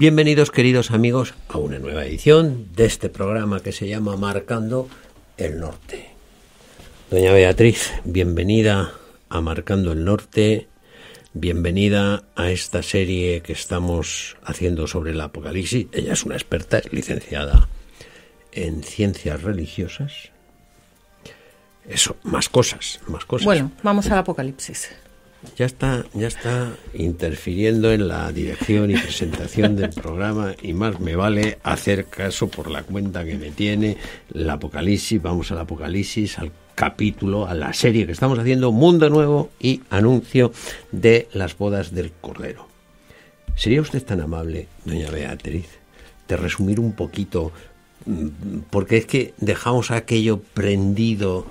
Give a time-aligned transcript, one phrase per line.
[0.00, 4.88] Bienvenidos queridos amigos a una nueva edición de este programa que se llama Marcando
[5.36, 6.08] el Norte.
[7.10, 8.94] Doña Beatriz, bienvenida
[9.28, 10.68] a Marcando el Norte,
[11.34, 15.88] bienvenida a esta serie que estamos haciendo sobre el Apocalipsis.
[15.92, 17.68] Ella es una experta, es licenciada
[18.52, 20.30] en ciencias religiosas.
[21.86, 23.44] Eso, más cosas, más cosas.
[23.44, 24.92] Bueno, vamos al Apocalipsis.
[25.56, 31.16] Ya está, ya está interfiriendo en la dirección y presentación del programa y más me
[31.16, 33.96] vale hacer caso por la cuenta que me tiene
[34.34, 39.50] el Apocalipsis, vamos al Apocalipsis, al capítulo, a la serie que estamos haciendo, Mundo Nuevo
[39.58, 40.52] y anuncio
[40.92, 42.68] de las bodas del Cordero.
[43.56, 45.68] ¿Sería usted tan amable, doña Beatriz,
[46.28, 47.52] de resumir un poquito,
[48.04, 51.46] mm, porque es que dejamos aquello prendido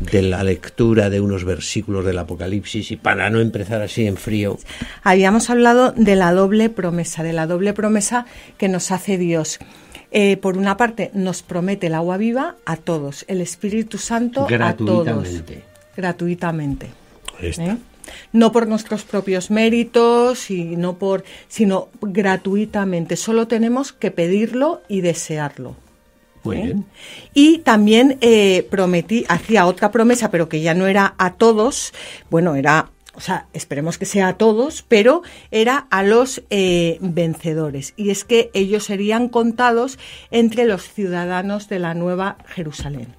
[0.00, 4.58] de la lectura de unos versículos del Apocalipsis y para no empezar así en frío.
[5.02, 8.26] Habíamos hablado de la doble promesa, de la doble promesa
[8.58, 9.58] que nos hace Dios.
[10.10, 14.74] Eh, por una parte, nos promete el agua viva a todos, el Espíritu Santo a
[14.74, 15.42] todos.
[15.96, 16.90] Gratuitamente.
[17.40, 17.76] ¿Eh?
[18.32, 23.16] No por nuestros propios méritos y no por, sino gratuitamente.
[23.16, 25.76] Solo tenemos que pedirlo y desearlo.
[26.52, 26.76] ¿Eh?
[27.32, 31.94] Y también eh, prometí, hacía otra promesa, pero que ya no era a todos,
[32.30, 37.94] bueno, era, o sea, esperemos que sea a todos, pero era a los eh, vencedores.
[37.96, 39.98] Y es que ellos serían contados
[40.30, 43.14] entre los ciudadanos de la Nueva Jerusalén.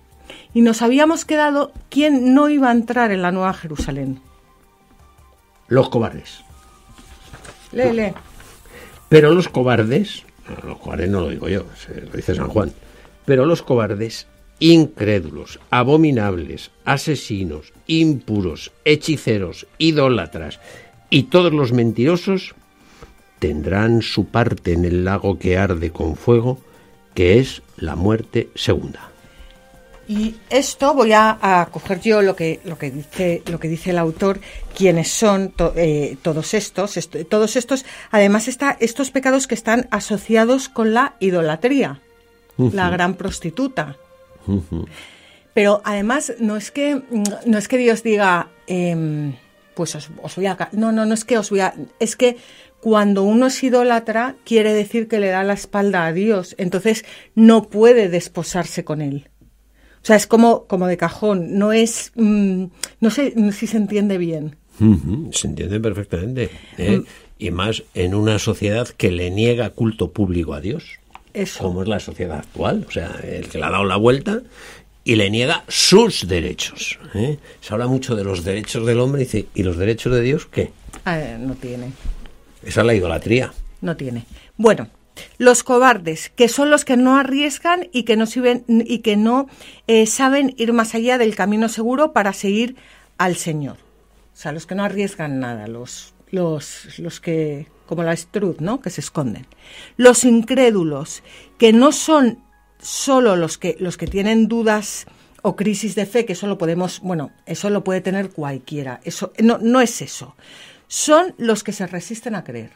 [0.54, 4.22] Y nos habíamos quedado quién no iba a entrar en la Nueva Jerusalén.
[5.68, 6.44] Los cobardes.
[7.72, 8.14] Lele.
[9.10, 10.24] Pero los cobardes,
[10.64, 12.72] los cobardes no lo digo yo, lo dice San Juan
[13.26, 14.28] pero los cobardes,
[14.60, 20.60] incrédulos, abominables, asesinos, impuros, hechiceros, idólatras
[21.10, 22.56] y todos los mentirosos
[23.40, 26.60] tendrán su parte en el lago que arde con fuego,
[27.14, 29.12] que es la muerte segunda.
[30.08, 33.98] Y esto voy a, coger yo lo que, lo que dice lo que dice el
[33.98, 34.40] autor,
[34.78, 40.94] quiénes son eh, todos estos, todos estos, además está estos pecados que están asociados con
[40.94, 42.02] la idolatría
[42.58, 43.98] la gran prostituta.
[45.54, 47.02] Pero además no es que
[47.46, 49.34] no es que Dios diga em,
[49.74, 52.38] pues os, voy a no no no es que os voy a es que
[52.82, 56.56] cuando uno es idólatra quiere decir que le da la espalda a Dios.
[56.58, 57.06] Entonces
[57.36, 59.30] no puede desposarse con él.
[60.04, 61.58] O sea es como como de cajón.
[61.58, 62.66] No es mm,
[63.00, 64.58] no sé si se entiende bien.
[65.32, 66.98] Se entiende perfectamente ¿eh?
[66.98, 67.06] mm.
[67.40, 71.00] y más en una sociedad que le niega culto público a Dios
[71.60, 74.42] como es la sociedad actual, o sea, el que le ha dado la vuelta
[75.04, 77.00] y le niega sus derechos.
[77.14, 77.38] ¿eh?
[77.62, 80.48] Se habla mucho de los derechos del hombre y dice, ¿y los derechos de Dios
[80.48, 80.72] qué?
[81.40, 81.92] No tiene.
[82.64, 83.54] Esa es la idolatría.
[83.82, 84.26] No tiene.
[84.58, 84.90] Bueno,
[85.38, 89.48] los cobardes, que son los que no arriesgan y que no, sirven, y que no
[89.88, 92.76] eh, saben ir más allá del camino seguro para seguir
[93.18, 93.78] al Señor.
[94.34, 98.82] O sea, los que no arriesgan nada, los, los, los que como la estruz, ¿no?
[98.82, 99.48] Que se esconden.
[99.98, 101.24] Los incrédulos,
[101.58, 102.40] que no son
[102.80, 105.06] solo los que, los que tienen dudas
[105.42, 109.00] o crisis de fe, que eso lo podemos, bueno, eso lo puede tener cualquiera.
[109.04, 110.36] Eso no, no es eso.
[110.88, 112.72] Son los que se resisten a creer.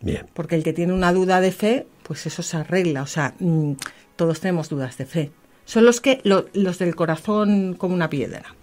[0.00, 0.26] Bien.
[0.34, 3.02] Porque el que tiene una duda de fe, pues eso se arregla.
[3.02, 3.72] O sea, mm,
[4.16, 5.30] todos tenemos dudas de fe.
[5.64, 8.56] Son los que, los del corazón como una piedra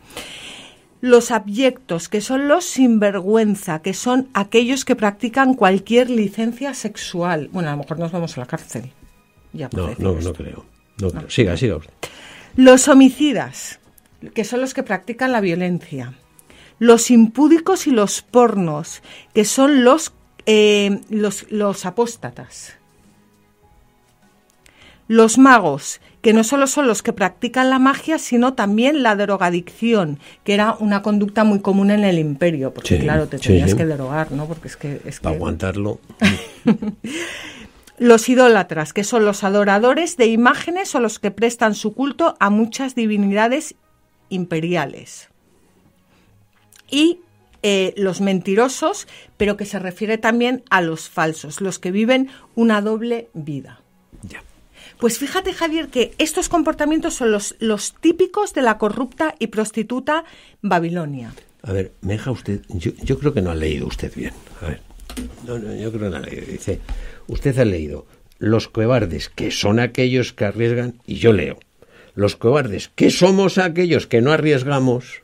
[1.02, 7.50] los abyectos, que son los sinvergüenza, que son aquellos que practican cualquier licencia sexual.
[7.52, 8.92] Bueno, a lo mejor nos vamos a la cárcel.
[9.54, 10.66] Ya no, no, no creo.
[11.02, 11.78] No, Siga, siga
[12.58, 13.80] Los homicidas,
[14.34, 16.14] que son los que practican la violencia.
[16.78, 19.02] Los impúdicos y los pornos,
[19.34, 20.14] que son los,
[20.46, 22.74] eh, los, los apóstatas.
[25.08, 30.20] Los magos, que no solo son los que practican la magia, sino también la drogadicción,
[30.44, 34.32] que era una conducta muy común en el imperio, porque claro, te tenías que drogar,
[34.32, 34.46] ¿no?
[34.46, 35.02] Porque es que...
[35.06, 36.00] Es Para aguantarlo.
[38.00, 42.50] los idólatras, que son los adoradores de imágenes o los que prestan su culto a
[42.50, 43.76] muchas divinidades
[44.30, 45.30] imperiales.
[46.90, 47.20] Y
[47.62, 49.08] eh, los mentirosos,
[49.38, 53.82] pero que se refiere también a los falsos, los que viven una doble vida.
[54.24, 54.44] Ya.
[54.98, 60.26] Pues fíjate, Javier, que estos comportamientos son los, los típicos de la corrupta y prostituta
[60.62, 61.34] Babilonia.
[61.64, 62.62] A ver, me deja usted.
[62.70, 64.34] Yo, creo que no ha leído usted bien.
[64.62, 64.82] A ver.
[65.46, 66.46] No, no, yo creo que no ha leído.
[66.46, 66.80] Dice:
[67.28, 68.06] Usted ha leído
[68.38, 71.60] los cobardes, que son aquellos que arriesgan, y yo leo.
[72.16, 75.22] Los cobardes, que somos aquellos que no arriesgamos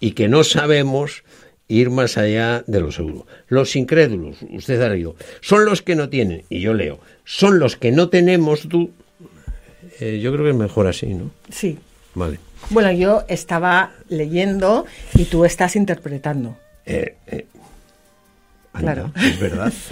[0.00, 1.24] y que no sabemos
[1.72, 3.26] ir más allá de lo seguro.
[3.48, 7.76] Los incrédulos, usted ha leído, son los que no tienen, y yo leo, son los
[7.76, 8.90] que no tenemos tú.
[10.00, 11.30] Eh, yo creo que es mejor así, ¿no?
[11.50, 11.78] Sí.
[12.14, 12.38] Vale.
[12.70, 16.56] Bueno, yo estaba leyendo y tú estás interpretando.
[16.84, 17.46] Eh, eh,
[18.72, 19.12] claro.
[19.16, 19.72] Es verdad.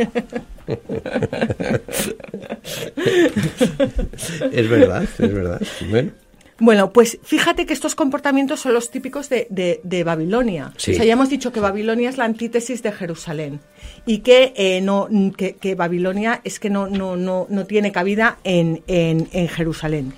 [4.52, 5.60] es verdad, es verdad.
[5.88, 6.12] Bueno.
[6.60, 9.46] Bueno, pues fíjate que estos comportamientos son los típicos de,
[9.82, 10.72] de, Babilonia.
[10.76, 13.60] O sea, ya hemos dicho que Babilonia es la antítesis de Jerusalén
[14.04, 18.38] y que, eh, no, que, que, Babilonia es que no, no, no, no tiene cabida
[18.44, 20.12] en, en, en Jerusalén.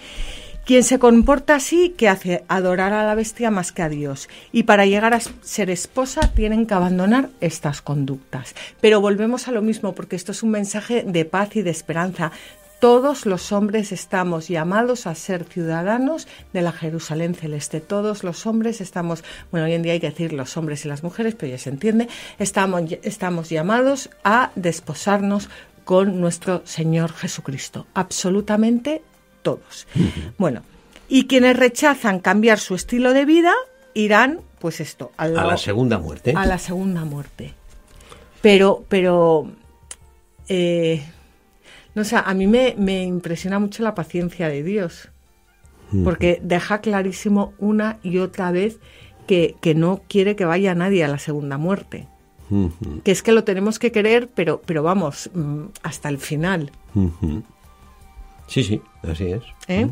[0.64, 4.28] Quien se comporta así, que hace adorar a la bestia más que a Dios.
[4.52, 8.54] Y para llegar a ser esposa tienen que abandonar estas conductas.
[8.80, 12.30] Pero volvemos a lo mismo, porque esto es un mensaje de paz y de esperanza
[12.82, 17.80] todos los hombres estamos llamados a ser ciudadanos de la Jerusalén celeste.
[17.80, 21.04] Todos los hombres estamos, bueno, hoy en día hay que decir los hombres y las
[21.04, 22.08] mujeres, pero ya se entiende,
[22.40, 25.48] estamos, estamos llamados a desposarnos
[25.84, 27.86] con nuestro Señor Jesucristo.
[27.94, 29.00] Absolutamente
[29.42, 29.86] todos.
[30.36, 30.62] Bueno,
[31.08, 33.52] y quienes rechazan cambiar su estilo de vida
[33.94, 36.34] irán, pues esto, a la segunda muerte.
[36.36, 37.54] A la segunda muerte.
[38.40, 39.52] Pero, pero,
[40.48, 41.04] eh,
[41.94, 45.08] no sé, a mí me, impresiona mucho la paciencia de Dios,
[46.04, 48.78] porque deja clarísimo una y otra vez
[49.26, 52.08] que, no quiere que vaya nadie a la segunda muerte.
[53.02, 56.70] Que es que lo tenemos que querer, pero, pero vamos, mm, hasta el final.
[58.46, 59.42] Sí, sí, así es.
[59.68, 59.88] ¿Eh?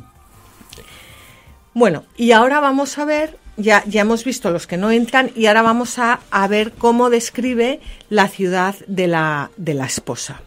[1.73, 5.47] Bueno, y ahora vamos a ver, ya, ya hemos visto los que no entran, y
[5.47, 7.81] ahora vamos a, a ver cómo describe
[8.11, 10.43] la ciudad de la, de la esposa.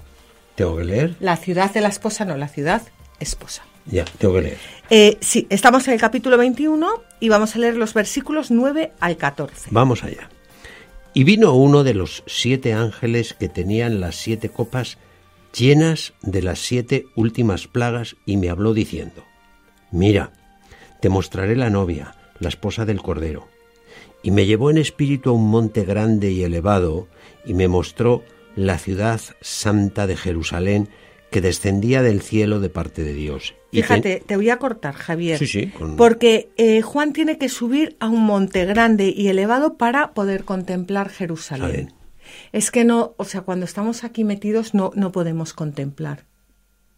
[0.56, 1.16] ¿Tengo que leer?
[1.20, 2.82] La ciudad de la esposa, no, la ciudad
[3.20, 3.64] esposa.
[3.86, 4.58] Ya, tengo que leer.
[4.90, 9.18] Eh, sí, estamos en el capítulo 21 y vamos a leer los versículos 9 al
[9.18, 9.70] 14.
[9.72, 10.30] Vamos allá.
[11.14, 14.98] Y vino uno de los siete ángeles que tenían las siete copas
[15.56, 19.24] llenas de las siete últimas plagas y me habló diciendo,
[19.92, 20.32] Mira,
[21.02, 23.48] te mostraré la novia, la esposa del Cordero.
[24.24, 27.08] Y me llevó en espíritu a un monte grande y elevado
[27.46, 28.24] y me mostró
[28.56, 30.90] la ciudad santa de Jerusalén
[31.32, 33.56] que descendía del cielo de parte de Dios.
[33.72, 35.40] Fíjate, te voy a cortar, Javier.
[35.40, 35.74] Sí, sí.
[35.98, 41.10] Porque eh, Juan tiene que subir a un monte grande y elevado para poder contemplar
[41.10, 41.92] Jerusalén.
[42.52, 46.26] Es que no, o sea, cuando estamos aquí metidos no, no podemos contemplar.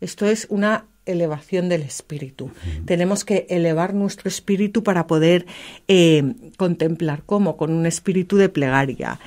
[0.01, 2.51] Esto es una elevación del espíritu.
[2.85, 5.45] Tenemos que elevar nuestro espíritu para poder
[5.87, 7.23] eh, contemplar.
[7.25, 7.57] ¿Cómo?
[7.57, 9.19] Con un espíritu de plegaria.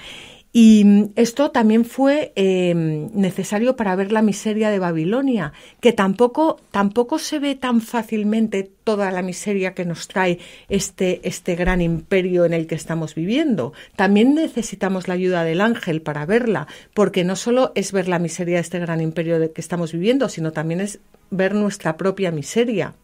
[0.60, 6.61] Y mm, esto también fue em, necesario para ver la miseria de Babilonia, que tampoco,
[6.73, 12.44] tampoco se ve tan fácilmente toda la miseria que nos trae este, este gran imperio
[12.44, 13.73] en el que estamos viviendo.
[13.94, 18.56] También necesitamos la ayuda del ángel para verla, porque no solo es ver la miseria
[18.56, 20.99] de este gran imperio de que estamos viviendo, sino también es
[21.30, 22.94] ver nuestra propia miseria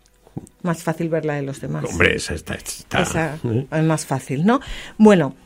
[0.62, 1.84] más fácil ver la de los demás.
[1.84, 2.56] Hombre, esa está.
[3.00, 3.66] Esa ¿eh?
[3.70, 4.60] es más fácil, ¿no?
[4.98, 5.36] Bueno,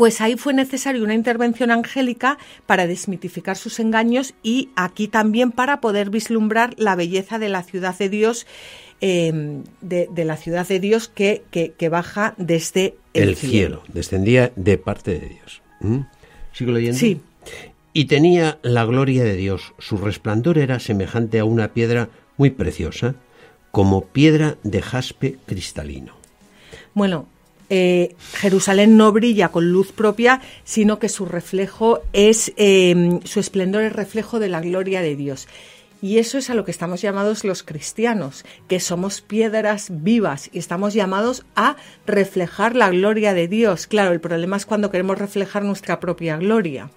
[0.00, 5.82] pues ahí fue necesaria una intervención angélica para desmitificar sus engaños y aquí también para
[5.82, 8.46] poder vislumbrar la belleza de la ciudad de Dios,
[9.02, 13.82] em, de, la ciudad de Dios que, que, baja desde el, cielo.
[13.92, 15.60] Descendía de parte de Dios.
[15.80, 15.98] ¿Mm?
[16.54, 16.98] ¿Sigo leyendo?
[16.98, 17.20] Sí.
[17.92, 19.74] Y tenía la gloria de Dios.
[19.78, 23.16] Su resplandor era semejante a una piedra muy preciosa,
[23.70, 26.14] como piedra de jaspe cristalino.
[26.94, 27.26] Bueno,
[27.70, 33.84] eh, Jerusalén no brilla con luz propia, sino que su reflejo es, em, su esplendor
[33.84, 35.48] es reflejo de la gloria de Dios.
[36.02, 40.58] Y eso es a lo que estamos llamados los cristianos, que somos piedras vivas y
[40.58, 43.86] estamos llamados a reflejar la gloria de Dios.
[43.86, 46.90] Claro, el problema es cuando queremos reflejar nuestra propia gloria.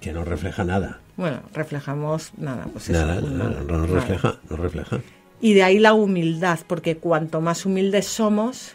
[0.00, 1.00] Que no refleja nada.
[1.16, 2.66] Bueno, reflejamos nada.
[2.72, 5.00] Pues nada, no, refleja, no refleja.
[5.40, 8.74] Y de ahí la humildad, porque cuanto más humildes somos,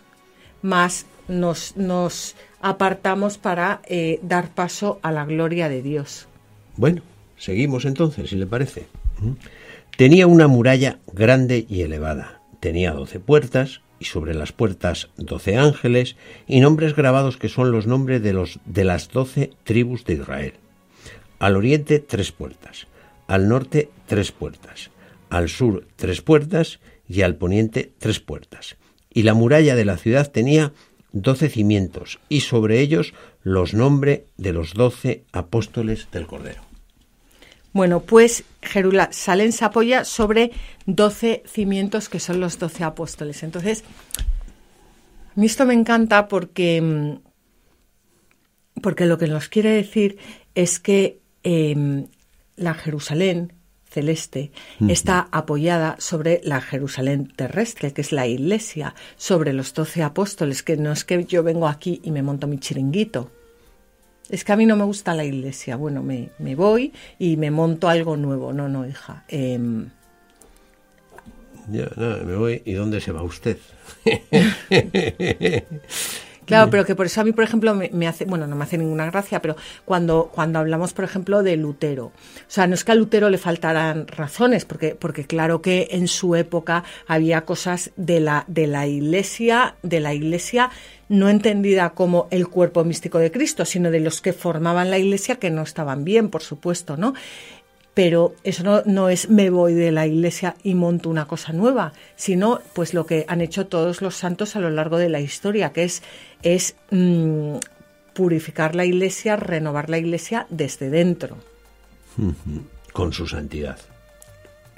[0.62, 6.28] más nos, nos apartamos para eh, dar paso a la gloria de Dios.
[6.78, 7.02] Bueno,
[7.38, 8.88] seguimos entonces, si le parece.
[9.98, 12.42] Tenía una muralla grande y elevada.
[12.60, 16.18] Tenía doce puertas, y sobre las puertas doce ángeles,
[16.48, 20.54] y nombres grabados que son los nombres de, los, de las doce tribus de Israel.
[21.40, 22.88] Al oriente tres puertas,
[23.28, 24.90] al norte tres puertas,
[25.30, 28.78] al sur tres puertas y al poniente tres puertas.
[29.14, 30.74] Y la muralla de la ciudad tenía
[31.16, 36.62] doce cimientos y sobre ellos los nombres de los doce apóstoles del Cordero.
[37.72, 40.52] Bueno, pues Jerusalén se apoya sobre
[40.86, 43.44] doce cimientos que son los doce apóstoles.
[43.44, 43.84] Entonces,
[45.36, 47.20] a mí esto me encanta porque, mm,
[48.82, 50.18] porque lo que nos quiere decir
[50.54, 52.08] es que em,
[52.56, 53.54] la Jerusalén
[53.96, 54.52] celeste
[54.90, 60.76] está apoyada sobre la Jerusalén terrestre, que es la iglesia, sobre los doce apóstoles, que
[60.76, 63.32] no es que yo vengo aquí y me monto mi chiringuito.
[64.30, 65.78] Es que a mí no me gusta la iglesia.
[65.78, 68.52] Bueno, me, me voy y me monto algo nuevo.
[68.52, 69.24] No, no, hija.
[69.30, 69.58] Ya,
[71.96, 72.62] nada, me voy.
[72.66, 73.58] ¿Y dónde se va usted?
[76.46, 78.78] Claro, pero que por eso a mí, por ejemplo, me, hace, bueno, no me hace
[78.78, 82.12] ninguna gracia, pero cuando, cuando hablamos, por ejemplo, de Lutero, o
[82.48, 86.36] sea, no es que a Lutero le faltaran razones, porque, porque claro que en su
[86.36, 90.70] época había cosas de la, de la iglesia, de la iglesia
[91.08, 95.36] no entendida como el cuerpo místico de Cristo, sino de los que formaban la iglesia
[95.36, 97.14] que no estaban bien, por supuesto, ¿no?
[97.96, 101.94] Pero eso no, no, es me voy de la iglesia y monto una cosa nueva,
[102.18, 105.72] sino pues lo que han hecho todos los santos a lo largo de la historia,
[105.72, 106.04] que es,
[106.44, 107.56] es mm,
[108.14, 111.38] purificar la iglesia, renovar la iglesia desde dentro.
[112.92, 113.80] Con su santidad.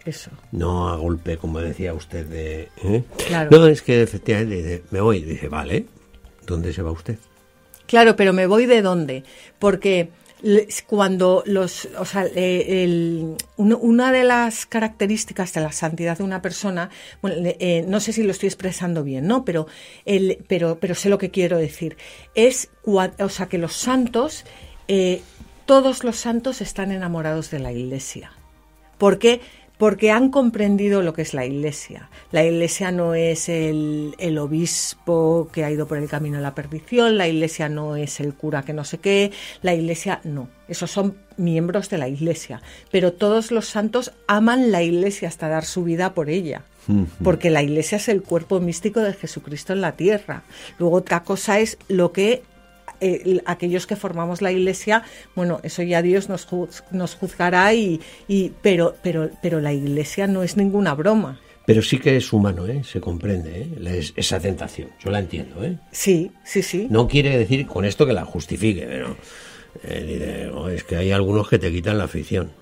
[0.05, 0.29] Eso.
[0.51, 2.69] No a golpe, como decía usted, de...
[2.83, 3.03] ¿eh?
[3.27, 3.49] Claro.
[3.51, 5.21] No, es que efectivamente me voy.
[5.21, 5.85] Dice, vale,
[6.45, 7.17] ¿dónde se va usted?
[7.87, 9.23] Claro, pero me voy de dónde?
[9.59, 10.09] Porque
[10.85, 16.89] cuando los, o sea, eh, una de las características de la santidad de una persona,
[17.23, 19.45] eh, no sé si lo estoy expresando bien, ¿no?
[19.45, 19.67] Pero,
[20.05, 21.97] el, pero, pero sé lo que quiero decir.
[22.35, 24.45] Es, o sea, que los santos,
[24.87, 25.21] eh,
[25.65, 28.31] todos los santos están enamorados de la Iglesia.
[28.97, 29.41] Porque
[29.77, 32.09] porque han comprendido lo que es la Iglesia.
[32.31, 37.17] La Iglesia no es el, obispo que ha ido por el camino de la perdición,
[37.17, 39.31] la Iglesia no es el cura que no sé qué,
[39.61, 44.83] la Iglesia no, esos son miembros de la Iglesia, pero todos los santos aman la
[44.83, 46.63] Iglesia hasta dar su vida por ella.
[47.21, 50.43] Porque la iglesia es el cuerpo místico de Jesucristo en la tierra.
[50.79, 52.43] Luego otra cosa es lo que
[53.01, 55.03] eh, aquellos que formamos la Iglesia,
[55.35, 56.47] bueno, eso ya Dios nos,
[56.91, 61.39] nos juzgará, y, y, pero, pero, pero la Iglesia no es ninguna broma.
[61.67, 62.81] Pero sí que es humano, ¿eh?
[62.85, 64.11] se comprende ¿eh?
[64.15, 65.61] esa tentación, yo la entiendo.
[65.65, 65.77] ¿eh?
[65.91, 66.87] Sí, sí, sí.
[66.89, 69.17] No quiere decir con esto que la justifique, pero
[69.83, 72.53] eh, oh, es que hay algunos que te quitan la afición.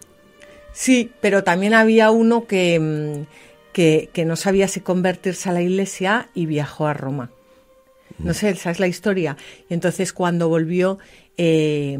[0.73, 5.61] Sí, pero también había uno que, mm, que, que no sabía si convertirse a la
[5.61, 7.29] iglesia y viajó a Roma.
[8.19, 9.37] No sé, esa es la historia.
[9.69, 10.99] Y entonces cuando volvió,
[11.37, 11.99] eh,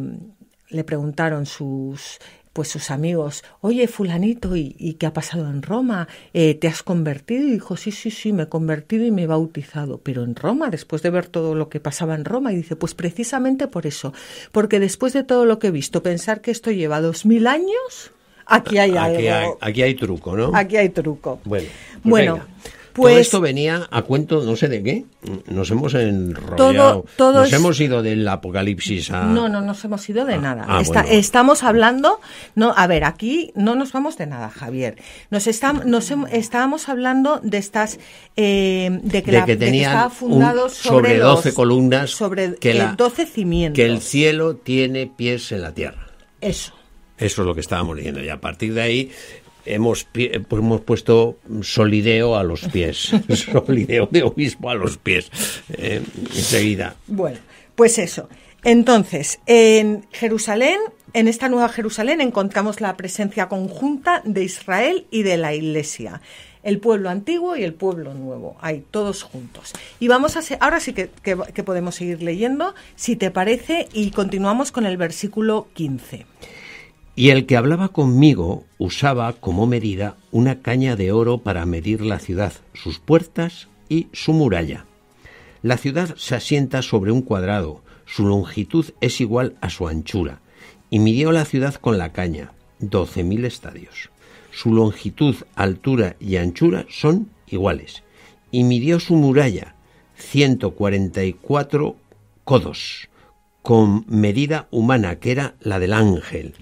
[0.70, 2.20] le preguntaron sus
[2.56, 6.08] pues sus amigos, oye, fulanito, ¿y, qué ha pasado en Roma?
[6.34, 7.44] Eh, ¿Te has convertido?
[7.44, 9.98] Y dijo, sí, sí, sí, me he convertido y me he bautizado.
[9.98, 12.96] Pero en Roma, después de ver todo lo que pasaba en Roma, y dice, pues
[12.96, 14.14] precisamente por eso,
[14.54, 18.14] porque después de todo lo que he visto, pensar que esto lleva dos mil años,
[18.46, 19.58] aquí hay algo.
[19.60, 20.52] aquí hay truco, ¿no?
[20.54, 21.42] Aquí hay truco.
[21.44, 22.40] Bueno, pues bueno.
[22.96, 25.04] Pues, todo esto venía a cuento, no sé de qué.
[25.48, 27.04] Nos hemos enrollado.
[27.20, 29.25] nos hemos ido del apocalipsis a.
[29.25, 30.66] No, no nos hemos ido de ah, nada.
[30.70, 32.22] Ah, estamos hablando.
[32.56, 34.96] No, a ver, aquí no nos vamos de nada, Javier.
[35.30, 35.46] Nos,
[35.86, 38.00] nos estábamos hablando de estas.
[38.38, 42.12] Eh, de que, la, estaba fundado sobre, 12 columnas.
[42.12, 43.75] Sobre que 12 cimientos.
[43.75, 46.08] Que el cielo tiene pies en la tierra.
[46.40, 46.74] Eso.
[47.18, 48.24] Eso es lo que estábamos diciendo.
[48.24, 49.12] Y a partir de ahí
[49.66, 55.32] hemos, pues hemos puesto solideo a los pies, solideo de obispo a los pies,
[55.70, 56.02] eh,
[56.36, 56.96] enseguida.
[57.08, 57.40] Bueno,
[57.76, 58.30] pues eso.
[58.64, 60.80] Entonces, en Jerusalén,
[61.14, 66.22] en esta nueva Jerusalén, encontramos la presencia conjunta de Israel y de la Iglesia.
[66.64, 69.74] El pueblo antiguo y el pueblo nuevo, hay todos juntos.
[70.00, 74.72] Y vamos a ahora sí que, que podemos seguir leyendo, si te parece, y continuamos
[74.72, 76.26] con el versículo 15.
[77.16, 82.20] Y el que hablaba conmigo usaba como medida una caña de oro para medir la
[82.20, 84.86] ciudad, sus puertas y su muralla.
[85.62, 90.42] La ciudad se asienta sobre un cuadrado, su longitud es igual a su anchura,
[90.90, 94.10] y midió la ciudad con la caña, doce mil estadios.
[94.52, 98.04] su longitud, altura y anchura son iguales.
[98.52, 99.76] Y midió su muralla
[100.16, 101.96] 144
[102.46, 103.10] codos,
[103.62, 106.54] con medida humana, que era la del ángel.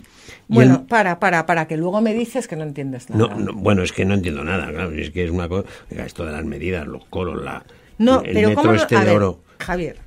[0.47, 3.35] Bueno, para, para, para, que luego me dices que no entiendes nada.
[3.35, 6.31] No, bueno, es que no entiendo nada, claro, es que es una cosa, esto de
[6.31, 7.63] las medidas, los coros, la,
[7.97, 9.39] no, el pero metro este de oro.
[9.59, 9.97] Javier,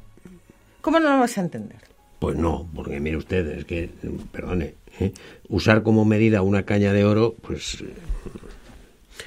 [0.81, 1.79] ¿cómo no lo vas a entender?
[2.19, 3.91] Pues no, porque mire usted, es que,
[4.33, 5.13] perdone, ¿eh?
[5.49, 7.85] usar como medida una caña de oro, pues...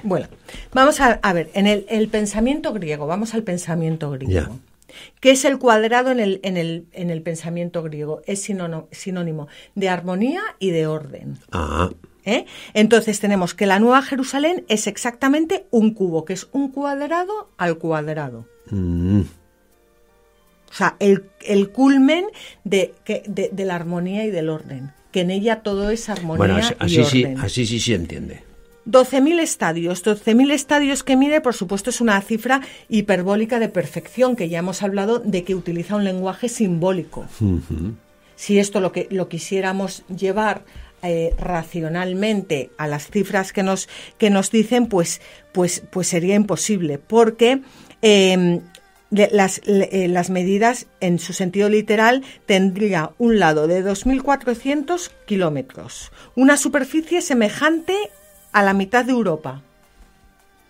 [0.04, 0.28] Bueno,
[0.74, 4.60] vamos a, ver, en el, pensamiento griego, vamos al pensamiento griego.
[5.20, 8.22] ¿Qué es el cuadrado en el, en el, en el pensamiento griego?
[8.26, 11.38] Es sinónimo, sinónimo de armonía y de orden.
[11.52, 11.90] Ah.
[12.26, 12.46] ¿Eh?
[12.74, 17.78] Entonces tenemos que la Nueva Jerusalén es exactamente un cubo, que es un cuadrado al
[17.78, 18.46] cuadrado.
[18.70, 19.22] Mm.
[20.70, 22.26] O sea, el, el culmen
[22.64, 24.92] de, de, de, la armonía y del orden.
[25.12, 27.38] Que en ella todo es armonía bueno, así, y orden.
[27.38, 28.44] Sí, así sí se entiende.
[28.90, 30.04] 12.000 estadios.
[30.04, 34.82] 12.000 estadios que mide, por supuesto, es una cifra hiperbólica de perfección, que ya hemos
[34.82, 37.26] hablado de que utiliza un lenguaje simbólico.
[38.36, 40.64] Si esto lo que lo quisiéramos llevar
[41.02, 46.98] eh, racionalmente a las cifras que nos, que nos dicen, pues, pues, pues sería imposible,
[46.98, 47.62] porque
[48.02, 48.62] em,
[49.10, 56.58] las, eh, las, medidas, en su sentido literal, tendría un lado de 2.400 kilómetros, una
[56.58, 57.96] superficie semejante
[58.52, 59.62] a la mitad de Europa.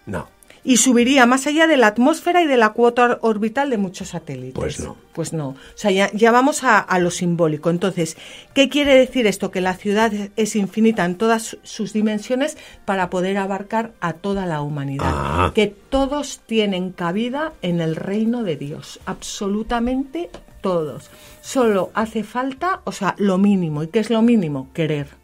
[0.05, 0.27] No.
[0.63, 4.53] Y subiría más allá de la atmósfera y de la cuota orbital de muchos satélites.
[4.53, 4.98] Pues no.
[5.13, 5.50] Pues no.
[5.50, 7.69] O sea, ya, vamos a, lo simbólico.
[7.69, 8.17] Entonces,
[8.53, 9.51] ¿qué quiere decir esto?
[9.51, 14.62] Que la ciudad es infinita en todas sus dimensiones para poder abarcar a toda la
[14.62, 15.12] humanidad.
[15.12, 15.51] Ah.
[15.55, 19.00] Que todos tienen cabida en el reino de Dios.
[19.05, 20.29] Absolutamente
[20.62, 21.09] todos.
[21.41, 23.83] Solo hace falta, o sea, lo mínimo.
[23.83, 24.69] ¿Y qué es lo mínimo?
[24.74, 25.18] Querer.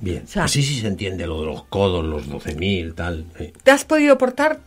[0.00, 3.26] Bien, así sí se entiende lo de los codos, los 12.000, tal.
[3.62, 4.60] Te has podido portar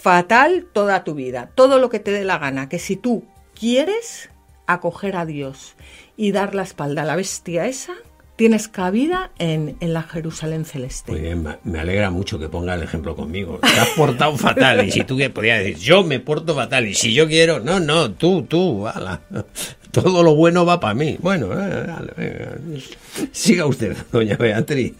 [0.00, 3.24] fatal toda tu vida, todo lo que te dé la gana, que si tú
[3.58, 4.30] quieres
[4.66, 5.74] acoger a Dios
[6.16, 7.94] y dar la espalda a la bestia esa,
[8.36, 11.10] tienes cabida en, en, la Jerusalén celeste.
[11.10, 13.58] Muy bien, me alegra mucho que ponga el ejemplo conmigo.
[13.60, 17.12] Te has portado fatal y si tú podías decir, yo me porto fatal y si
[17.12, 19.20] yo quiero, no, no, tú, tú, ala.
[20.02, 21.16] Todo lo bueno va para mí.
[21.20, 22.58] Bueno, eh,
[23.32, 24.94] siga usted, doña Beatriz.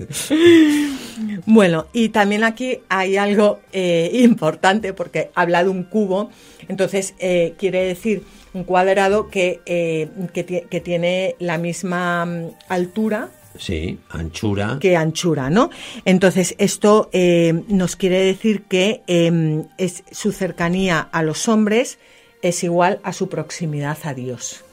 [1.46, 6.30] Bueno, y también aquí hay algo eh, importante porque habla de un cubo,
[6.68, 8.22] entonces eh, quiere decir
[8.54, 14.78] un cuadrado que, que, tiene la misma mm, altura Sí, anchura.
[14.80, 15.70] Que anchura, ¿no?
[16.04, 17.10] Entonces, esto
[17.66, 21.98] nos quiere decir que em, es su cercanía a los hombres
[22.42, 24.64] es igual a su proximidad a Dios.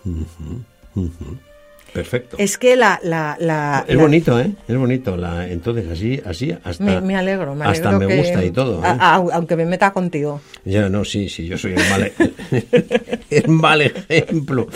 [1.95, 2.36] Perfecto.
[2.38, 2.99] Es que la...
[3.04, 4.51] la, es bonito, ¿eh?
[4.67, 5.15] Es bonito.
[5.15, 6.84] La, entonces, así, así, hasta...
[6.99, 7.69] Me, alegro, me alegro.
[7.69, 8.84] Hasta me gusta y todo.
[8.84, 8.97] ¿eh?
[8.99, 10.41] aunque me meta contigo.
[10.65, 12.12] Ya, no, sí, sí, yo soy el mal,
[13.30, 14.67] el mal ejemplo.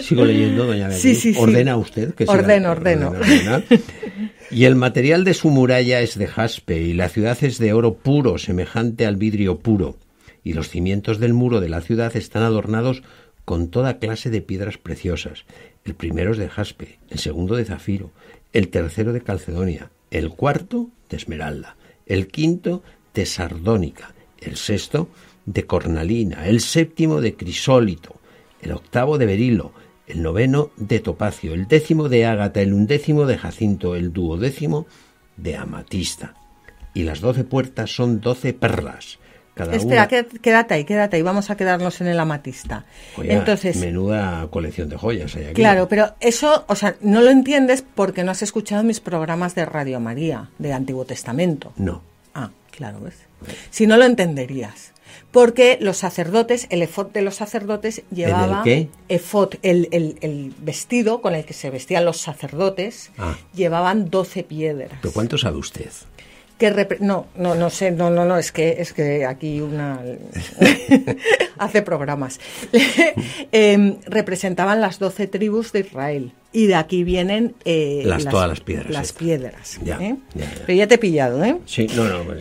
[0.00, 1.20] Sigo leyendo, doña Beatriz.
[1.20, 2.12] Sí, sí, ¿Ordena usted?
[2.12, 3.12] Que ordeno, ordeno.
[4.50, 7.94] y el material de su muralla es de jaspe y la ciudad es de oro
[7.94, 9.96] puro, semejante al vidrio puro
[10.44, 13.02] y los cimientos del muro de la ciudad están adornados
[13.44, 15.44] con toda clase de piedras preciosas.
[15.84, 18.12] El primero es de jaspe, el segundo de zafiro,
[18.52, 21.76] el tercero de calcedonia, el cuarto de esmeralda,
[22.06, 22.82] el quinto
[23.14, 25.08] de sardónica, el sexto
[25.46, 28.20] de cornalina, el séptimo de crisólito,
[28.60, 29.72] el octavo de berilo,
[30.06, 34.86] el noveno de topacio, el décimo de ágata, el undécimo de jacinto, el duodécimo
[35.36, 36.34] de amatista.
[36.92, 39.18] Y las doce puertas son doce perlas,
[39.56, 42.84] Espera, quédate ahí, quédate ahí, vamos a quedarnos en el amatista.
[43.22, 45.54] Entonces, menuda colección de joyas hay aquí.
[45.54, 49.64] Claro, pero eso, o sea, no lo entiendes porque no has escuchado mis programas de
[49.64, 51.72] Radio María, de Antiguo Testamento.
[51.76, 52.02] No.
[52.34, 53.14] Ah, claro, ¿ves?
[53.70, 54.92] Si no lo entenderías.
[55.30, 58.58] Porque los sacerdotes, el efod de los sacerdotes llevaba...
[58.58, 58.88] ¿El qué?
[59.08, 63.36] Efod, el, el, vestido con el que se vestían los sacerdotes, ah.
[63.52, 64.98] llevaban doce piedras.
[65.00, 65.90] ¿Pero cuánto sabe usted?
[66.58, 70.00] Que no, no, no sé, no, no, no, es que es que aquí una
[71.58, 72.40] hace programas.
[73.52, 78.60] Em, representaban las doce tribus de Israel y de aquí vienen eh, las, todas las
[78.60, 78.90] piedras.
[78.90, 79.78] Las piedras.
[79.82, 80.16] Ya, ¿eh?
[80.34, 81.58] ya, Pero ya te he pillado, ¿eh?
[81.66, 82.34] Sí, no, no, no, no,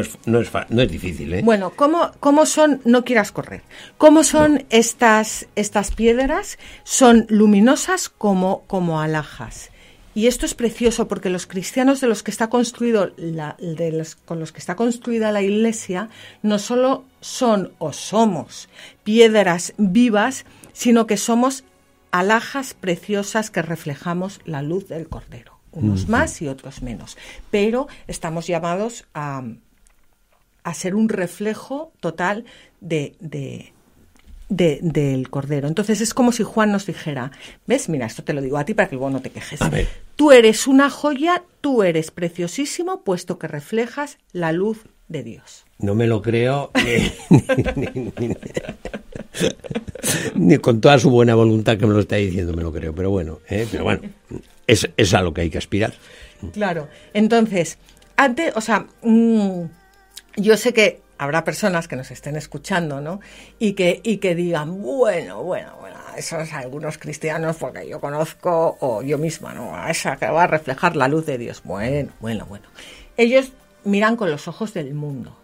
[0.00, 1.42] es, no, es, no es difícil, ¿eh?
[1.42, 3.62] Bueno, ¿cómo, cómo son, no quieras correr,
[3.98, 6.58] cómo son estas, estas piedras?
[6.84, 9.70] Son luminosas como, como alhajas.
[10.14, 14.16] Y esto es precioso porque los cristianos de los que está construido la, de los,
[14.16, 16.08] con los que está construida la Iglesia
[16.42, 18.68] no solo son o somos
[19.04, 21.64] piedras vivas, sino que somos
[22.10, 25.60] alhajas preciosas que reflejamos la luz del Cordero.
[25.72, 27.16] unos más y otros menos.
[27.52, 29.44] Pero estamos llamados a,
[30.64, 32.44] a ser un reflejo total
[32.80, 33.72] de, de,
[34.50, 35.68] del Cordero.
[35.68, 37.30] Entonces es como si Juan nos dijera,
[37.66, 39.60] ves, mira, esto te lo digo a ti para que luego no te quejes.
[40.16, 45.64] Tú eres una joya, tú eres preciosísimo, puesto que reflejas la luz de Dios.
[45.78, 46.70] No me lo creo
[50.34, 52.94] ni, con toda su buena voluntad que me lo está diciendo, me lo creo.
[52.94, 53.66] Pero bueno, ¿eh?
[53.70, 54.02] pero bueno,
[54.66, 55.94] es, es a lo que hay que aspirar.
[56.52, 56.88] Claro.
[57.14, 57.78] Entonces,
[58.16, 59.62] antes, o sea, mm,
[60.36, 63.20] yo sé que habrá personas que nos estén escuchando, ¿no?
[63.58, 69.02] Y que, y que digan, bueno, bueno, bueno, esos algunos cristianos, porque yo conozco, o
[69.02, 69.76] yo misma, ¿no?
[69.76, 71.60] A esa que va a reflejar la luz de Dios.
[71.62, 72.64] Bueno, bueno, bueno.
[73.18, 73.52] Ellos
[73.84, 75.36] miran con los ojos del mundo.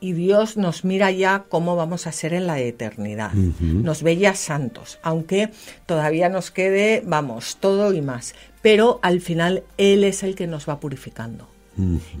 [0.00, 3.32] Y Dios nos mira ya cómo vamos a ser en la eternidad.
[3.32, 5.50] Nos ve ya santos, aunque
[5.86, 8.34] todavía nos quede, vamos, todo y más.
[8.62, 11.46] Pero al final Él es el que nos va purificando.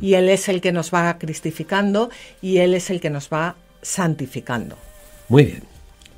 [0.00, 2.10] Y Él es el que nos va cristificando
[2.40, 4.76] y Él es el que nos va santificando.
[5.28, 5.62] Muy bien.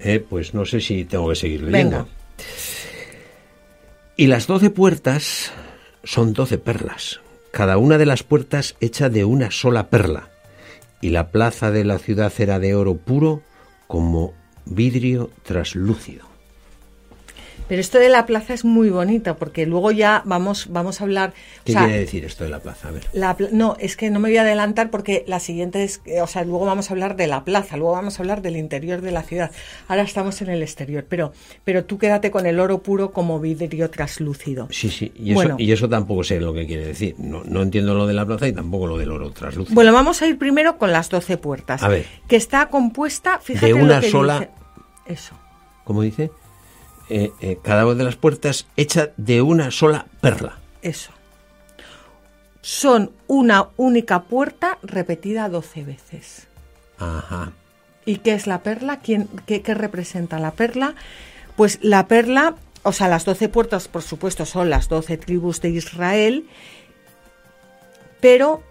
[0.00, 2.08] Eh, pues no sé si tengo que seguir leyendo.
[4.16, 5.52] Y las doce puertas
[6.04, 7.20] son doce perlas,
[7.52, 10.28] cada una de las puertas hecha de una sola perla.
[11.00, 13.42] Y la plaza de la ciudad era de oro puro
[13.86, 16.31] como vidrio traslúcido.
[17.72, 21.32] Pero esto de la plaza es muy bonito porque luego ya vamos, vamos a hablar.
[21.64, 22.88] ¿Qué quiere decir esto de la plaza?
[22.88, 23.48] A ver.
[23.50, 26.66] no, es que no me voy a adelantar porque la siguiente es, o sea, luego
[26.66, 29.52] vamos a hablar de la plaza, luego vamos a hablar del interior de la ciudad.
[29.88, 31.32] Ahora estamos en el exterior, pero,
[31.64, 34.68] pero tú quédate con el oro puro como vidrio traslúcido.
[34.70, 37.14] Sí, sí, y eso, y eso tampoco sé lo que quiere decir.
[37.16, 39.74] No, no entiendo lo de la plaza y tampoco lo del oro traslúcido.
[39.74, 41.82] Bueno, vamos a ir primero con las doce puertas.
[41.82, 42.04] A ver.
[42.28, 43.64] Que está compuesta, fíjate.
[43.64, 44.50] De una sola.
[45.06, 45.34] Eso.
[45.84, 46.30] ¿Cómo dice?
[47.08, 50.58] Eh, eh, cada una de las puertas hecha de una sola perla.
[50.82, 51.12] Eso.
[52.60, 56.46] Son una única puerta repetida doce veces.
[56.98, 57.52] Ajá.
[58.04, 59.00] ¿Y qué es la perla?
[59.00, 60.94] ¿Quién, qué, representa la perla?
[61.56, 65.70] Pues la perla, o sea, las doce puertas, por supuesto, son las doce tribus de
[65.70, 66.46] Israel,
[68.20, 68.62] pero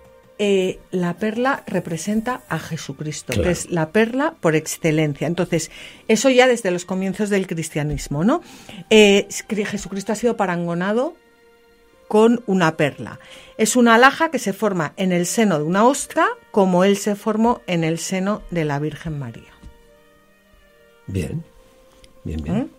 [0.43, 5.27] eh, la perla representa a Jesucristo, que es la perla por excelencia.
[5.27, 5.69] Entonces,
[6.07, 8.41] eso ya desde los comienzos del cristianismo, ¿no?
[8.89, 11.15] Eh, Jesucristo ha sido parangonado
[12.07, 13.19] con una perla.
[13.59, 17.13] Es una alhaja que se forma en el seno de una ostra, como él se
[17.13, 19.53] formó en el seno de la Virgen María.
[21.05, 21.43] Bien,
[22.23, 22.57] bien, bien.
[22.57, 22.69] ¿Mm?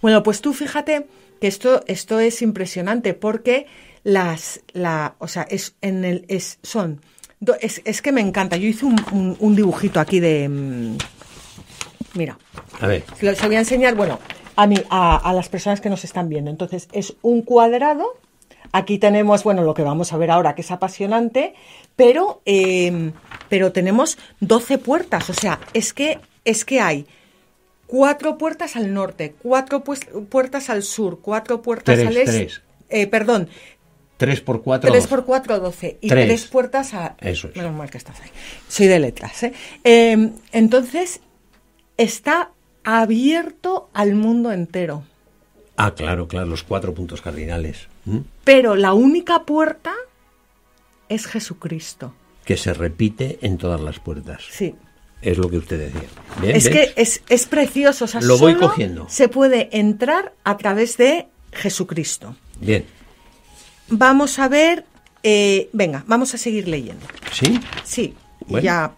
[0.00, 1.06] Bueno, pues tú fíjate
[1.40, 3.66] que esto, esto es impresionante porque
[4.02, 7.00] las, la, o sea, es en el, es, son
[7.60, 8.56] es, que me encanta.
[8.56, 10.48] Yo hice un, dibujito aquí de.
[10.48, 10.96] Mm,
[12.14, 12.38] mira.
[12.80, 13.04] A ver.
[13.18, 14.18] Se, voy a enseñar, bueno,
[14.56, 16.50] a, mí, a, las personas que nos están viendo.
[16.50, 18.06] Entonces, es un cuadrado.
[18.72, 21.54] Aquí tenemos, bueno, lo que vamos a ver ahora, que es apasionante,
[21.94, 23.12] pero, em,
[23.50, 25.28] pero tenemos 12 puertas.
[25.28, 27.06] O sea, es que, es que hay
[27.86, 32.48] cuatro puertas al norte, cuatro puertas al sur, cuatro puertas al este.
[32.88, 33.48] Eh, perdón,
[34.22, 35.98] 3 por 4, 3 por 4, 12.
[36.00, 36.44] Y tres.
[36.46, 37.16] puertas a...
[37.20, 37.56] Eso es.
[37.56, 38.28] Menos mal que estás ahí.
[38.68, 39.52] Soy de letras, ¿eh?
[39.82, 41.18] Em, entonces,
[41.96, 42.52] está
[42.84, 45.02] abierto al mundo entero.
[45.76, 47.88] Ah, claro, claro, los cuatro puntos cardinales.
[48.44, 49.92] Pero la única puerta
[51.08, 52.14] es Jesucristo.
[52.44, 54.44] Que se repite en todas las puertas.
[54.48, 54.76] Sí.
[55.20, 56.08] Es lo que usted decía.
[56.54, 58.04] es que es, es, precioso.
[58.04, 59.08] O lo voy cogiendo.
[59.08, 62.36] Se puede entrar a través de Jesucristo.
[62.60, 62.84] Bien
[63.88, 64.84] vamos a ver,
[65.22, 67.06] eh, venga, vamos a seguir leyendo.
[67.32, 67.60] ¿Sí?
[67.84, 68.14] Sí,
[68.62, 68.92] ya.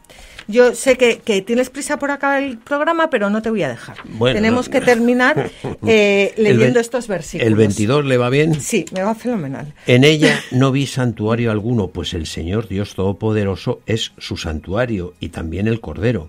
[0.46, 3.96] Yo sé que, tienes prisa por acabar el programa, pero no te voy a dejar.
[4.20, 5.50] Tenemos que terminar
[5.86, 7.48] eh, leyendo estos versículos.
[7.48, 8.60] ¿El 22 le va bien?
[8.60, 9.72] Sí, me va fenomenal.
[9.86, 15.30] En ella no vi santuario alguno, pues el Señor Dios Todopoderoso es su santuario y
[15.30, 16.28] también el Cordero.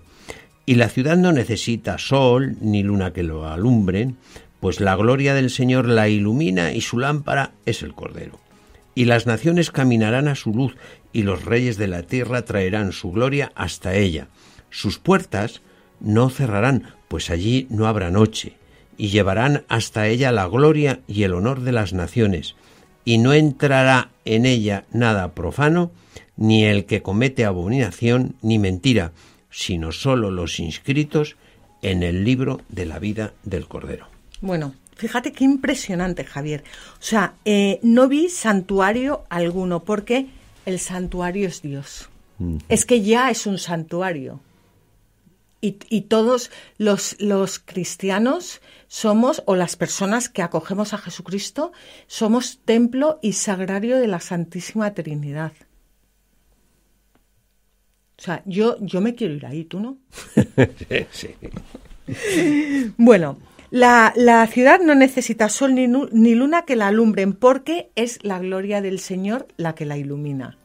[0.64, 4.16] Y la ciudad no necesita sol ni luna que lo alumbren,
[4.60, 8.45] pues la gloria del Señor la ilumina y su lámpara es el Cordero
[8.96, 10.74] y las naciones caminarán a su luz,
[11.12, 14.28] y los reyes de la tierra traerán su gloria hasta ella.
[14.70, 15.60] Sus puertas
[16.00, 18.56] no cerrarán, pues allí no habrá noche,
[18.96, 22.56] y llevarán hasta ella la gloria y el honor de las naciones,
[23.04, 25.92] y no entrará en ella nada profano,
[26.36, 29.12] ni el que comete abominación ni mentira,
[29.50, 31.36] sino sólo los inscritos
[31.82, 34.08] en el libro de la vida del Cordero.
[34.40, 36.64] Bueno, Fíjate qué impresionante, Javier.
[36.94, 40.26] O sea, eh, no vi santuario alguno porque
[40.64, 42.08] el santuario es Dios.
[42.68, 44.40] Es que ya es un santuario.
[45.60, 51.72] y, todos los, los cristianos somos, o las personas que acogemos a Jesucristo,
[52.06, 55.52] somos templo y sagrario de la Santísima Trinidad.
[58.18, 59.98] O sea, yo, yo me quiero ir ahí, ¿tú no?
[61.10, 61.34] sí.
[62.96, 63.38] Bueno,
[63.70, 68.80] la, ciudad no necesita sol ni, ni, luna que la alumbren porque es la gloria
[68.80, 70.58] del Señor la que la ilumina.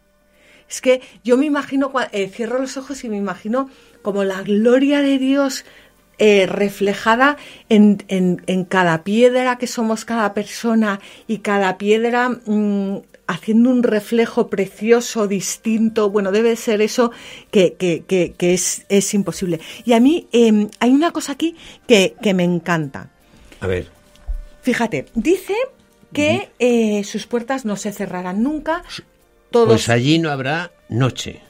[0.70, 3.70] Es que yo me imagino, eh, cierro los ojos y me imagino
[4.02, 5.66] como la gloria de Dios
[6.18, 7.36] eh, reflejada
[7.68, 12.98] en, en, cada piedra que somos cada persona y cada piedra mm,
[13.32, 16.10] haciendo un reflejo precioso, distinto.
[16.10, 17.12] Bueno, debe ser eso
[17.50, 17.76] que,
[18.40, 19.60] es, es, imposible.
[19.86, 21.56] Y a mí em, hay una cosa aquí
[21.88, 23.10] que, me encanta.
[23.60, 23.88] A ver.
[24.62, 25.56] Fíjate, dice
[26.14, 28.84] que eh, sus puertas no se cerrarán nunca.
[29.50, 29.68] Todos...
[29.68, 31.42] Pues allí no habrá noche.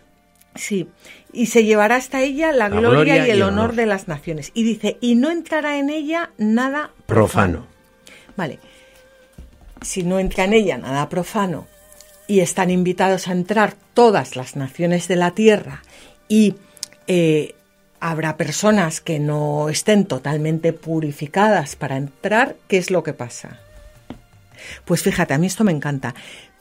[0.54, 0.88] Sí,
[1.32, 4.52] y se llevará hasta ella la, gloria, y el, honor, de las naciones.
[4.54, 7.68] Y dice, y no entrará en ella nada profano.
[8.36, 8.60] Vale,
[9.82, 11.71] si no entra en ella nada profano
[12.28, 15.84] y están invitados a entrar todas las naciones de la tierra
[16.28, 16.56] y
[17.08, 17.56] eh,
[18.00, 23.60] habrá personas que no estén totalmente purificadas para entrar, ¿qué es lo que pasa?
[24.86, 26.16] Pues fíjate, a mí esto me encanta.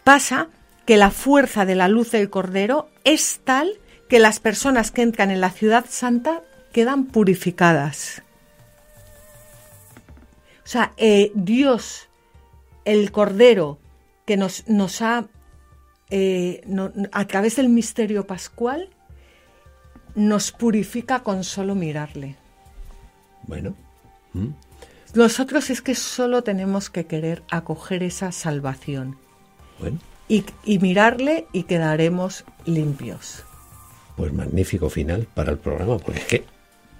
[0.04, 0.48] Pasa
[0.86, 5.30] que la fuerza de la luz del Cordero es tal que las personas que entran
[5.30, 6.42] en la ciudad santa
[6.72, 8.22] quedan purificadas.
[10.64, 12.08] O sea, eh, Dios,
[12.84, 13.78] el Cordero,
[14.26, 15.26] que nos, nos ha,
[16.10, 16.62] eh,
[17.12, 18.88] a través del misterio pascual,
[20.14, 22.36] nos purifica con solo mirarle.
[23.44, 23.74] Bueno.
[25.14, 29.18] Nosotros es que solo tenemos que querer acoger esa salvación.
[29.80, 29.98] Bueno
[30.64, 33.44] y, mirarle y quedaremos limpios.
[34.16, 36.44] Pues magnífico final para el programa, porque es que,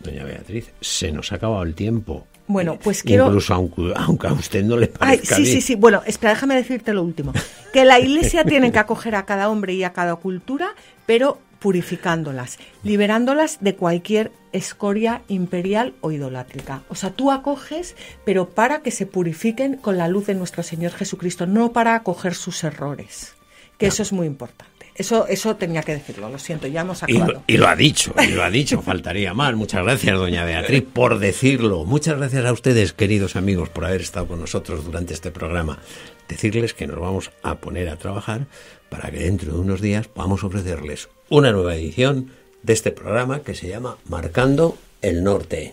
[0.01, 2.27] doña Beatriz, se nos ha acabado el tiempo.
[2.51, 3.27] Bueno, pues quiero...
[3.27, 5.75] Incluso aunque, a usted no le parezca Ay, sí, sí, sí.
[5.77, 7.33] Bueno, espera, déjame decirte lo último.
[7.73, 10.75] Que la Iglesia tiene que acoger a cada hombre y a cada cultura,
[11.07, 16.83] pero purificándolas, liberándolas de cualquier escoria imperial o idolátrica.
[16.89, 20.93] O sea, tú acoges, pero para que se purifiquen con la luz de nuestro Señor
[20.93, 23.35] Jesucristo, no para acoger sus errores,
[23.79, 24.70] que eso es muy importante.
[25.01, 27.43] Eso, eso tenía que decirlo, lo siento, ya hemos acabado.
[27.47, 29.55] Y, lo ha dicho, y lo ha dicho, faltaría más.
[29.55, 31.87] Muchas gracias, doña Beatriz, por decirlo.
[31.87, 35.79] Muchas gracias a ustedes, queridos amigos, por haber estado con nosotros durante este programa.
[36.29, 38.47] Decirles que nos vamos a poner a trabajar
[38.91, 42.33] para que dentro de unos días podamos ofrecerles una nueva edición
[42.63, 45.73] de este programa que se llama Marcando el Norte.